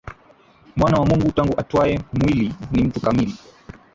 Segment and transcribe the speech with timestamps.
[0.75, 3.35] Mwana wa Mungu tangu atwae mwili ni mtu kamili